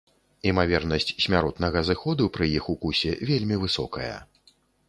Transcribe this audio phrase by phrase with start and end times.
[0.51, 4.13] Імавернасць смяротнага зыходу пры іх укусе вельмі высокая.